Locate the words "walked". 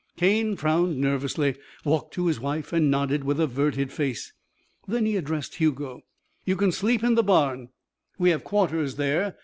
1.85-2.15